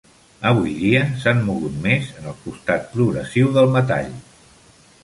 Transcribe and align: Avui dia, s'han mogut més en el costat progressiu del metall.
Avui 0.51 0.71
dia, 0.77 1.01
s'han 1.25 1.43
mogut 1.49 1.75
més 1.85 2.09
en 2.23 2.27
el 2.33 2.41
costat 2.47 2.91
progressiu 2.97 3.55
del 3.61 3.73
metall. 3.79 4.15